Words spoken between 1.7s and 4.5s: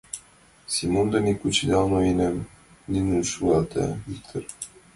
ноенам,— нелын шӱлалта Виктыр.